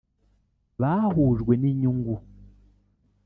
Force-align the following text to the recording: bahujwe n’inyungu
bahujwe 0.81 1.53
n’inyungu 1.61 2.13